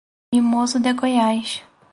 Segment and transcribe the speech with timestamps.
[0.33, 1.61] Mimoso de Goiás